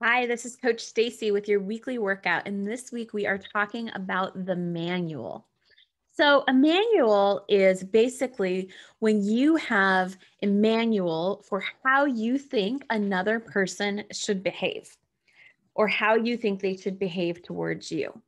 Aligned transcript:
Hi, 0.00 0.26
this 0.26 0.46
is 0.46 0.54
Coach 0.54 0.80
Stacy 0.80 1.32
with 1.32 1.48
your 1.48 1.58
weekly 1.58 1.98
workout. 1.98 2.46
And 2.46 2.64
this 2.64 2.92
week 2.92 3.12
we 3.12 3.26
are 3.26 3.36
talking 3.36 3.90
about 3.96 4.46
the 4.46 4.54
manual. 4.54 5.48
So, 6.12 6.44
a 6.46 6.52
manual 6.52 7.44
is 7.48 7.82
basically 7.82 8.68
when 9.00 9.24
you 9.24 9.56
have 9.56 10.16
a 10.40 10.46
manual 10.46 11.42
for 11.48 11.64
how 11.84 12.04
you 12.04 12.38
think 12.38 12.84
another 12.90 13.40
person 13.40 14.04
should 14.12 14.44
behave 14.44 14.96
or 15.74 15.88
how 15.88 16.14
you 16.14 16.36
think 16.36 16.60
they 16.60 16.76
should 16.76 17.00
behave 17.00 17.42
towards 17.42 17.90
you. 17.90 18.22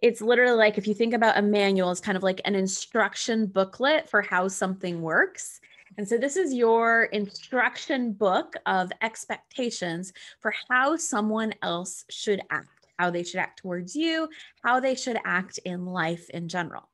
It's 0.00 0.20
literally 0.20 0.56
like 0.56 0.78
if 0.78 0.86
you 0.86 0.94
think 0.94 1.12
about 1.12 1.36
a 1.36 1.42
manual, 1.42 1.90
it's 1.90 2.00
kind 2.00 2.16
of 2.16 2.22
like 2.22 2.40
an 2.44 2.54
instruction 2.54 3.46
booklet 3.46 4.08
for 4.08 4.22
how 4.22 4.46
something 4.46 5.02
works. 5.02 5.60
And 5.96 6.08
so 6.08 6.18
this 6.18 6.36
is 6.36 6.52
your 6.52 7.04
instruction 7.04 8.12
book 8.12 8.54
of 8.66 8.90
expectations 9.00 10.12
for 10.40 10.52
how 10.68 10.96
someone 10.96 11.54
else 11.62 12.04
should 12.10 12.40
act, 12.50 12.88
how 12.98 13.10
they 13.10 13.22
should 13.22 13.40
act 13.40 13.60
towards 13.60 13.94
you, 13.94 14.28
how 14.64 14.80
they 14.80 14.94
should 14.94 15.18
act 15.24 15.58
in 15.64 15.86
life 15.86 16.28
in 16.30 16.48
general. 16.48 16.88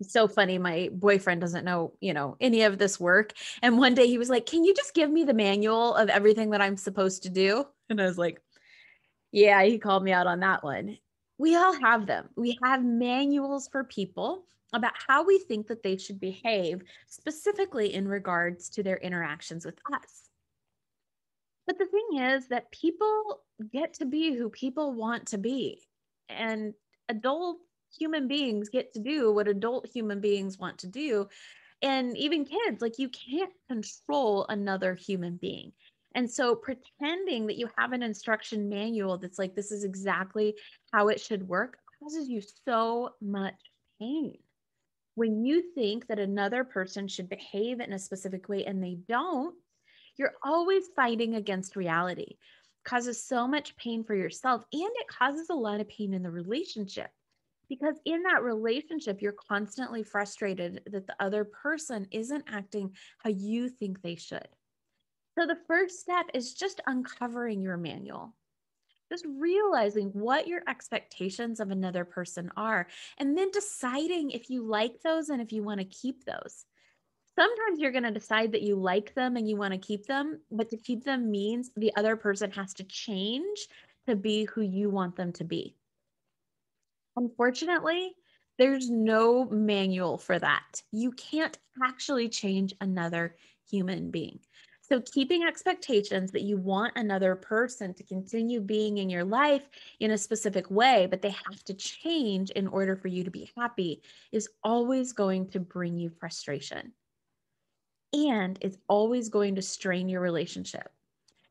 It's 0.00 0.12
so 0.12 0.26
funny. 0.26 0.58
My 0.58 0.88
boyfriend 0.92 1.40
doesn't 1.40 1.64
know, 1.64 1.92
you 2.00 2.12
know, 2.12 2.36
any 2.40 2.62
of 2.62 2.78
this 2.78 2.98
work. 2.98 3.34
And 3.62 3.78
one 3.78 3.94
day 3.94 4.08
he 4.08 4.18
was 4.18 4.30
like, 4.30 4.46
Can 4.46 4.64
you 4.64 4.74
just 4.74 4.94
give 4.94 5.10
me 5.10 5.24
the 5.24 5.34
manual 5.34 5.94
of 5.94 6.08
everything 6.08 6.50
that 6.50 6.60
I'm 6.60 6.76
supposed 6.76 7.22
to 7.22 7.28
do? 7.28 7.64
And 7.88 8.00
I 8.00 8.06
was 8.06 8.18
like, 8.18 8.40
Yeah, 9.30 9.62
he 9.62 9.78
called 9.78 10.02
me 10.02 10.12
out 10.12 10.26
on 10.26 10.40
that 10.40 10.64
one. 10.64 10.98
We 11.38 11.56
all 11.56 11.72
have 11.80 12.06
them. 12.06 12.28
We 12.36 12.58
have 12.62 12.84
manuals 12.84 13.68
for 13.68 13.84
people 13.84 14.44
about 14.72 14.92
how 15.06 15.24
we 15.24 15.38
think 15.38 15.66
that 15.66 15.82
they 15.82 15.96
should 15.96 16.20
behave, 16.20 16.82
specifically 17.06 17.92
in 17.94 18.08
regards 18.08 18.70
to 18.70 18.82
their 18.82 18.96
interactions 18.96 19.66
with 19.66 19.78
us. 19.92 20.30
But 21.66 21.78
the 21.78 21.86
thing 21.86 22.22
is 22.22 22.48
that 22.48 22.70
people 22.70 23.40
get 23.72 23.94
to 23.94 24.04
be 24.04 24.34
who 24.34 24.50
people 24.50 24.94
want 24.94 25.26
to 25.28 25.38
be. 25.38 25.82
And 26.28 26.74
adult 27.08 27.58
human 27.96 28.26
beings 28.28 28.68
get 28.68 28.94
to 28.94 29.00
do 29.00 29.32
what 29.32 29.48
adult 29.48 29.88
human 29.92 30.20
beings 30.20 30.58
want 30.58 30.78
to 30.78 30.86
do. 30.86 31.28
And 31.82 32.16
even 32.16 32.44
kids, 32.44 32.80
like 32.80 32.98
you 32.98 33.08
can't 33.08 33.52
control 33.68 34.46
another 34.48 34.94
human 34.94 35.36
being. 35.36 35.72
And 36.14 36.30
so 36.30 36.54
pretending 36.54 37.46
that 37.46 37.58
you 37.58 37.68
have 37.76 37.92
an 37.92 38.02
instruction 38.02 38.68
manual 38.68 39.18
that's 39.18 39.38
like, 39.38 39.54
this 39.54 39.72
is 39.72 39.84
exactly 39.84 40.54
how 40.92 41.08
it 41.08 41.20
should 41.20 41.48
work 41.48 41.78
causes 42.00 42.28
you 42.28 42.42
so 42.64 43.10
much 43.20 43.54
pain 44.00 44.36
when 45.14 45.44
you 45.44 45.62
think 45.74 46.06
that 46.06 46.18
another 46.18 46.64
person 46.64 47.06
should 47.06 47.28
behave 47.28 47.80
in 47.80 47.92
a 47.92 47.98
specific 47.98 48.48
way 48.48 48.64
and 48.64 48.82
they 48.82 48.98
don't, 49.08 49.54
you're 50.16 50.34
always 50.42 50.88
fighting 50.96 51.34
against 51.34 51.76
reality. 51.76 52.22
It 52.22 52.84
causes 52.84 53.22
so 53.22 53.46
much 53.46 53.76
pain 53.76 54.04
for 54.04 54.14
yourself 54.14 54.64
and 54.72 54.82
it 54.82 55.08
causes 55.08 55.50
a 55.50 55.54
lot 55.54 55.80
of 55.80 55.88
pain 55.88 56.14
in 56.14 56.22
the 56.22 56.30
relationship. 56.30 57.10
Because 57.68 57.96
in 58.04 58.22
that 58.24 58.42
relationship, 58.42 59.22
you're 59.22 59.34
constantly 59.48 60.02
frustrated 60.02 60.82
that 60.90 61.06
the 61.06 61.16
other 61.20 61.44
person 61.44 62.06
isn't 62.10 62.44
acting 62.46 62.94
how 63.18 63.30
you 63.30 63.68
think 63.68 64.02
they 64.02 64.14
should. 64.14 64.46
So, 65.38 65.46
the 65.46 65.58
first 65.66 66.00
step 66.00 66.26
is 66.34 66.54
just 66.54 66.80
uncovering 66.86 67.62
your 67.62 67.76
manual. 67.76 68.34
Just 69.10 69.26
realizing 69.26 70.08
what 70.08 70.46
your 70.46 70.62
expectations 70.68 71.60
of 71.60 71.70
another 71.70 72.04
person 72.04 72.50
are 72.56 72.86
and 73.18 73.36
then 73.36 73.50
deciding 73.50 74.30
if 74.30 74.48
you 74.48 74.64
like 74.64 75.00
those 75.02 75.28
and 75.28 75.40
if 75.40 75.52
you 75.52 75.62
want 75.62 75.80
to 75.80 75.86
keep 75.86 76.24
those. 76.24 76.64
Sometimes 77.38 77.78
you're 77.78 77.92
going 77.92 78.04
to 78.04 78.10
decide 78.10 78.52
that 78.52 78.62
you 78.62 78.76
like 78.76 79.14
them 79.14 79.36
and 79.36 79.48
you 79.48 79.56
want 79.56 79.72
to 79.72 79.78
keep 79.78 80.06
them 80.06 80.40
but 80.50 80.70
to 80.70 80.76
keep 80.76 81.04
them 81.04 81.30
means 81.30 81.70
the 81.76 81.94
other 81.96 82.16
person 82.16 82.50
has 82.52 82.74
to 82.74 82.84
change 82.84 83.68
to 84.06 84.16
be 84.16 84.44
who 84.44 84.60
you 84.60 84.90
want 84.90 85.16
them 85.16 85.32
to 85.32 85.44
be. 85.44 85.76
Unfortunately 87.16 88.14
there's 88.58 88.90
no 88.90 89.46
manual 89.46 90.18
for 90.18 90.38
that. 90.38 90.82
You 90.92 91.12
can't 91.12 91.58
actually 91.82 92.28
change 92.28 92.74
another 92.80 93.36
human 93.70 94.10
being 94.10 94.40
so, 94.92 95.00
keeping 95.00 95.42
expectations 95.42 96.32
that 96.32 96.42
you 96.42 96.58
want 96.58 96.92
another 96.96 97.34
person 97.34 97.94
to 97.94 98.02
continue 98.02 98.60
being 98.60 98.98
in 98.98 99.08
your 99.08 99.24
life 99.24 99.66
in 100.00 100.10
a 100.10 100.18
specific 100.18 100.70
way, 100.70 101.06
but 101.08 101.22
they 101.22 101.30
have 101.30 101.64
to 101.64 101.72
change 101.72 102.50
in 102.50 102.66
order 102.66 102.94
for 102.94 103.08
you 103.08 103.24
to 103.24 103.30
be 103.30 103.50
happy, 103.56 104.02
is 104.32 104.50
always 104.62 105.14
going 105.14 105.48
to 105.48 105.60
bring 105.60 105.96
you 105.96 106.10
frustration. 106.10 106.92
And 108.12 108.58
it's 108.60 108.76
always 108.86 109.30
going 109.30 109.54
to 109.54 109.62
strain 109.62 110.10
your 110.10 110.20
relationship 110.20 110.92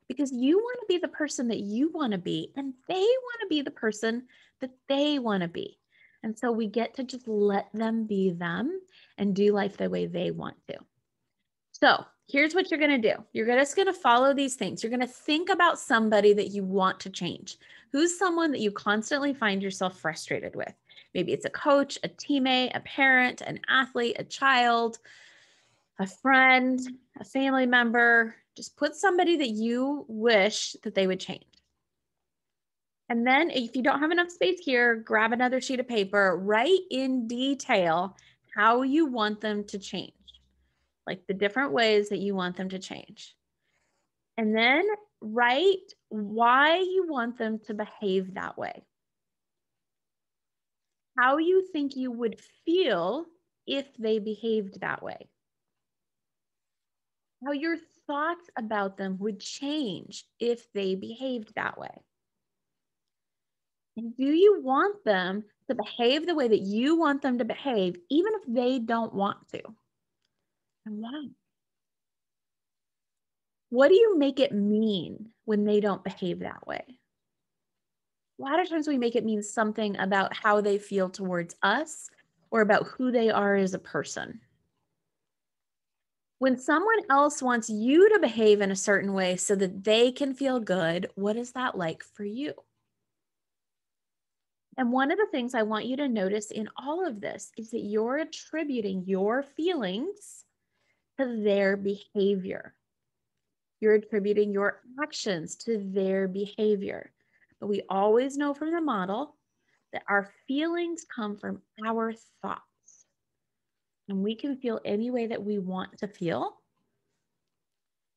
because 0.07 0.31
you 0.31 0.59
want 0.59 0.77
to 0.81 0.85
be 0.87 0.99
the 0.99 1.07
person 1.07 1.47
that 1.47 1.61
you 1.61 1.89
want 1.89 2.11
to 2.11 2.19
be, 2.19 2.51
and 2.55 2.75
they 2.87 2.93
want 2.93 3.39
to 3.41 3.47
be 3.49 3.63
the 3.63 3.71
person 3.71 4.27
that 4.59 4.69
they 4.87 5.17
want 5.17 5.41
to 5.41 5.49
be. 5.49 5.79
And 6.21 6.37
so 6.37 6.51
we 6.51 6.67
get 6.67 6.93
to 6.93 7.03
just 7.03 7.27
let 7.27 7.69
them 7.73 8.05
be 8.05 8.29
them 8.29 8.81
and 9.17 9.33
do 9.33 9.51
life 9.51 9.77
the 9.77 9.89
way 9.89 10.05
they 10.05 10.29
want 10.29 10.57
to. 10.67 10.77
So, 11.71 12.05
here's 12.31 12.55
what 12.55 12.71
you're 12.71 12.79
going 12.79 13.01
to 13.01 13.15
do 13.15 13.21
you're 13.33 13.45
just 13.45 13.75
going 13.75 13.87
to 13.87 13.93
follow 13.93 14.33
these 14.33 14.55
things. 14.55 14.81
You're 14.81 14.89
going 14.89 15.01
to 15.01 15.07
think 15.07 15.49
about 15.49 15.79
somebody 15.79 16.33
that 16.33 16.49
you 16.49 16.63
want 16.63 16.99
to 17.01 17.09
change. 17.09 17.57
Who's 17.91 18.17
someone 18.17 18.51
that 18.51 18.61
you 18.61 18.71
constantly 18.71 19.33
find 19.33 19.61
yourself 19.61 19.99
frustrated 19.99 20.55
with? 20.55 20.73
Maybe 21.13 21.33
it's 21.33 21.45
a 21.45 21.49
coach, 21.49 21.99
a 22.03 22.09
teammate, 22.09 22.75
a 22.75 22.79
parent, 22.81 23.41
an 23.41 23.59
athlete, 23.67 24.15
a 24.17 24.23
child, 24.23 24.99
a 25.99 26.07
friend, 26.07 26.79
a 27.19 27.25
family 27.25 27.65
member. 27.65 28.35
Just 28.55 28.77
put 28.77 28.95
somebody 28.95 29.35
that 29.37 29.49
you 29.49 30.05
wish 30.07 30.75
that 30.83 30.95
they 30.95 31.07
would 31.07 31.19
change. 31.19 31.43
And 33.09 33.27
then 33.27 33.49
if 33.49 33.75
you 33.75 33.83
don't 33.83 33.99
have 33.99 34.11
enough 34.11 34.29
space 34.29 34.61
here, 34.61 34.95
grab 34.95 35.33
another 35.33 35.59
sheet 35.59 35.81
of 35.81 35.87
paper, 35.87 36.37
write 36.41 36.79
in 36.89 37.27
detail 37.27 38.15
how 38.55 38.83
you 38.83 39.05
want 39.05 39.41
them 39.41 39.65
to 39.65 39.77
change 39.77 40.13
like 41.07 41.21
the 41.27 41.33
different 41.33 41.71
ways 41.71 42.09
that 42.09 42.19
you 42.19 42.35
want 42.35 42.57
them 42.57 42.69
to 42.69 42.79
change. 42.79 43.35
And 44.37 44.55
then 44.55 44.85
write 45.21 45.93
why 46.09 46.77
you 46.77 47.05
want 47.07 47.37
them 47.37 47.59
to 47.67 47.73
behave 47.73 48.33
that 48.35 48.57
way. 48.57 48.83
How 51.17 51.37
you 51.37 51.67
think 51.71 51.95
you 51.95 52.11
would 52.11 52.39
feel 52.65 53.25
if 53.67 53.85
they 53.97 54.19
behaved 54.19 54.81
that 54.81 55.03
way. 55.03 55.29
How 57.45 57.51
your 57.51 57.77
thoughts 58.07 58.49
about 58.57 58.97
them 58.97 59.17
would 59.19 59.39
change 59.39 60.25
if 60.39 60.71
they 60.73 60.95
behaved 60.95 61.53
that 61.55 61.77
way. 61.77 62.03
And 63.97 64.15
do 64.15 64.25
you 64.25 64.61
want 64.61 65.03
them 65.03 65.43
to 65.69 65.75
behave 65.75 66.25
the 66.25 66.35
way 66.35 66.47
that 66.47 66.61
you 66.61 66.97
want 66.97 67.21
them 67.21 67.39
to 67.39 67.45
behave, 67.45 67.97
even 68.09 68.33
if 68.35 68.41
they 68.47 68.79
don't 68.79 69.13
want 69.13 69.47
to? 69.49 69.61
And 70.85 71.01
why? 71.01 71.27
What 73.69 73.87
do 73.87 73.95
you 73.95 74.17
make 74.17 74.39
it 74.39 74.51
mean 74.51 75.31
when 75.45 75.63
they 75.63 75.79
don't 75.79 76.03
behave 76.03 76.39
that 76.39 76.67
way? 76.67 76.83
A 78.39 78.41
lot 78.41 78.59
of 78.59 78.67
times 78.67 78.87
we 78.87 78.97
make 78.97 79.15
it 79.15 79.23
mean 79.23 79.43
something 79.43 79.97
about 79.97 80.35
how 80.35 80.61
they 80.61 80.77
feel 80.77 81.09
towards 81.09 81.55
us 81.61 82.09
or 82.49 82.61
about 82.61 82.87
who 82.87 83.11
they 83.11 83.29
are 83.29 83.55
as 83.55 83.73
a 83.73 83.79
person. 83.79 84.41
When 86.39 86.57
someone 86.57 86.99
else 87.09 87.41
wants 87.41 87.69
you 87.69 88.09
to 88.09 88.19
behave 88.19 88.61
in 88.61 88.71
a 88.71 88.75
certain 88.75 89.13
way 89.13 89.37
so 89.37 89.55
that 89.55 89.83
they 89.83 90.11
can 90.11 90.33
feel 90.33 90.59
good, 90.59 91.07
what 91.15 91.37
is 91.37 91.51
that 91.51 91.77
like 91.77 92.03
for 92.03 92.23
you? 92.23 92.53
And 94.75 94.91
one 94.91 95.11
of 95.11 95.19
the 95.19 95.27
things 95.31 95.53
I 95.53 95.63
want 95.63 95.85
you 95.85 95.97
to 95.97 96.07
notice 96.07 96.49
in 96.49 96.67
all 96.75 97.05
of 97.05 97.21
this 97.21 97.51
is 97.57 97.69
that 97.71 97.81
you're 97.81 98.17
attributing 98.17 99.03
your 99.05 99.43
feelings 99.43 100.45
to 101.21 101.41
their 101.43 101.77
behavior. 101.77 102.73
You're 103.79 103.95
attributing 103.95 104.51
your 104.51 104.81
actions 105.01 105.55
to 105.57 105.77
their 105.77 106.27
behavior. 106.27 107.11
But 107.59 107.67
we 107.67 107.83
always 107.89 108.37
know 108.37 108.53
from 108.53 108.71
the 108.71 108.81
model 108.81 109.35
that 109.93 110.03
our 110.07 110.29
feelings 110.47 111.05
come 111.13 111.37
from 111.37 111.61
our 111.85 112.13
thoughts. 112.41 112.61
And 114.09 114.23
we 114.23 114.35
can 114.35 114.57
feel 114.57 114.79
any 114.83 115.11
way 115.11 115.27
that 115.27 115.43
we 115.43 115.59
want 115.59 115.97
to 115.99 116.07
feel. 116.07 116.57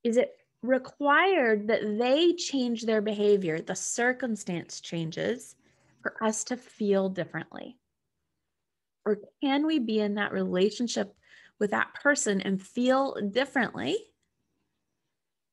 Is 0.02 0.16
it 0.16 0.36
required 0.62 1.68
that 1.68 1.98
they 1.98 2.32
change 2.34 2.82
their 2.82 3.02
behavior, 3.02 3.60
the 3.60 3.76
circumstance 3.76 4.80
changes 4.80 5.56
for 6.02 6.14
us 6.22 6.44
to 6.44 6.56
feel 6.56 7.08
differently? 7.08 7.78
Or 9.06 9.18
can 9.42 9.66
we 9.66 9.78
be 9.78 10.00
in 10.00 10.14
that 10.14 10.32
relationship 10.32 11.14
with 11.58 11.70
that 11.70 11.94
person 11.94 12.40
and 12.40 12.60
feel 12.60 13.14
differently 13.30 13.96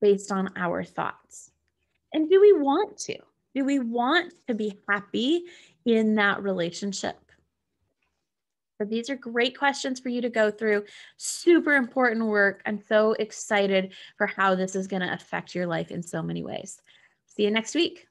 based 0.01 0.31
on 0.31 0.50
our 0.56 0.83
thoughts. 0.83 1.51
And 2.13 2.30
do 2.30 2.42
we 2.42 2.53
want 2.53 2.98
to? 3.00 3.18
Do 3.53 3.65
we 3.65 3.80
want 3.80 4.33
to 4.48 4.53
be 4.53 4.77
happy 4.89 5.44
in 5.86 6.15
that 6.15 6.42
relationship? 6.42 7.18
So 8.77 8.86
these 8.86 9.12
are 9.12 9.15
great 9.15 9.57
questions 9.57 10.00
for 10.00 10.09
you 10.09 10.21
to 10.21 10.30
go 10.30 10.50
through. 10.50 10.86
Super 11.18 11.75
important 11.75 12.25
work. 12.25 12.63
I'm 12.65 12.81
so 12.88 13.13
excited 13.13 13.94
for 14.18 14.25
how 14.25 14.56
this 14.56 14.75
is 14.75 14.88
going 14.88 15.04
to 15.04 15.13
affect 15.13 15.54
your 15.54 15.68
life 15.68 15.92
in 15.92 16.01
so 16.01 16.24
many 16.24 16.44
ways. 16.44 16.81
See 17.27 17.44
you 17.44 17.51
next 17.51 17.75
week. 17.75 18.11